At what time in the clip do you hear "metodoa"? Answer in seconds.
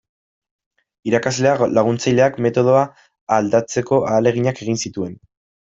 2.47-2.81